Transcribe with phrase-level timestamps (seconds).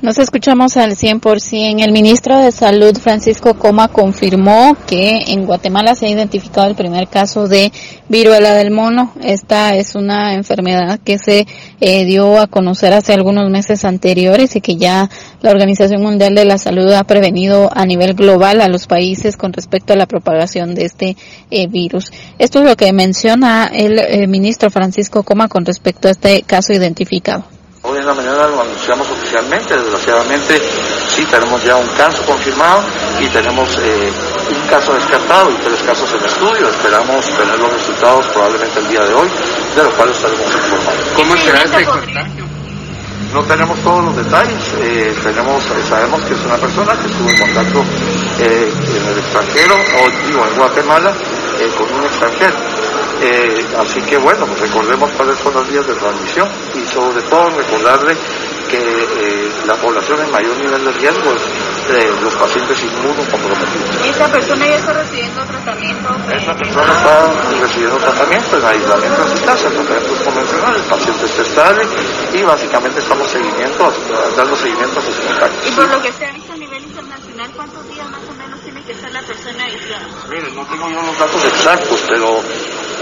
[0.00, 1.82] Nos escuchamos al 100%.
[1.82, 7.08] El ministro de Salud, Francisco Coma, confirmó que en Guatemala se ha identificado el primer
[7.08, 7.72] caso de
[8.08, 9.12] viruela del mono.
[9.24, 11.48] Esta es una enfermedad que se
[11.80, 16.44] eh, dio a conocer hace algunos meses anteriores y que ya la Organización Mundial de
[16.44, 20.76] la Salud ha prevenido a nivel global a los países con respecto a la propagación
[20.76, 21.16] de este
[21.50, 22.12] eh, virus.
[22.38, 26.72] Esto es lo que menciona el eh, ministro Francisco Coma con respecto a este caso
[26.72, 27.57] identificado.
[28.08, 30.58] La mañana lo anunciamos oficialmente, desgraciadamente
[31.10, 32.80] sí tenemos ya un caso confirmado
[33.20, 34.10] y tenemos eh,
[34.48, 36.70] un caso descartado y tres casos en estudio.
[36.70, 39.28] Esperamos tener los resultados probablemente el día de hoy,
[39.76, 41.02] de lo cual estaremos informando.
[41.16, 42.44] ¿Cómo será este contagio?
[43.34, 47.38] No tenemos todos los detalles, eh, tenemos, sabemos que es una persona que estuvo en
[47.40, 47.84] contacto
[48.40, 51.12] eh, en el extranjero, o digo en Guatemala,
[51.76, 52.56] con un extranjero.
[53.20, 58.16] Eh, así que bueno, recordemos cuáles son las vías de transmisión y sobre todo recordarle
[58.68, 61.42] que eh, la población en mayor nivel de riesgo es
[61.90, 64.06] eh, los pacientes inmunocomprometidos.
[64.06, 66.08] ¿Y esta persona ya está recibiendo tratamiento?
[66.30, 71.42] Esta persona está recibiendo tratamiento en aislamiento en su casa, tratamientos convencionales, el paciente está
[71.42, 71.82] estable
[72.34, 73.92] y básicamente estamos seguimiento,
[74.36, 75.66] dando seguimiento a sus contactos.
[75.66, 78.60] Y por lo que se ha visto a nivel internacional, ¿cuántos días más o menos
[78.60, 80.06] tiene que estar la persona aislada?
[80.28, 82.42] Mire, no tengo yo los datos exactos, pero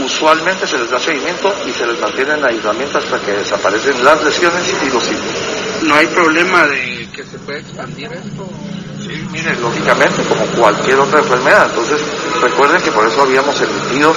[0.00, 4.22] usualmente se les da seguimiento y se les mantiene en aislamiento hasta que desaparecen las
[4.22, 5.83] lesiones y los síntomas.
[5.83, 8.48] ¿No hay problema de que se pueda expandir esto?
[9.06, 11.67] Sí, mire, lógicamente, como cualquier otra enfermedad.
[11.70, 12.00] Entonces,
[12.42, 14.14] recuerden que por eso habíamos emitido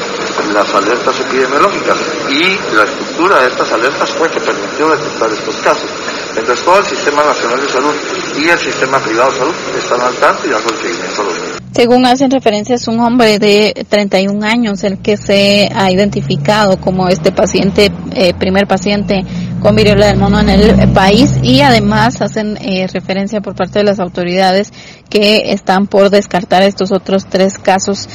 [0.53, 1.97] las alertas epidemiológicas
[2.29, 5.89] y la estructura de estas alertas fue que permitió detectar estos casos.
[6.35, 7.93] Entonces, todo el Sistema Nacional de Salud
[8.37, 11.58] y el Sistema Privado de Salud están al tanto y el seguimiento a los niños.
[11.71, 17.07] Según hacen referencia, es un hombre de 31 años el que se ha identificado como
[17.07, 19.23] este paciente, eh, primer paciente
[19.61, 23.85] con viruela del mono en el país y además hacen eh, referencia por parte de
[23.85, 24.71] las autoridades
[25.09, 28.07] que están por descartar estos otros tres casos.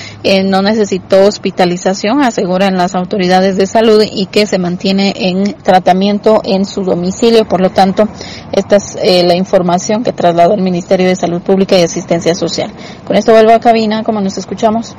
[0.44, 6.64] No necesitó hospitalización, aseguran las autoridades de salud y que se mantiene en tratamiento en
[6.64, 7.46] su domicilio.
[7.46, 8.08] Por lo tanto,
[8.52, 12.72] esta es eh, la información que trasladó el Ministerio de Salud Pública y Asistencia Social.
[13.04, 14.94] Con esto vuelvo a cabina, como nos escuchamos.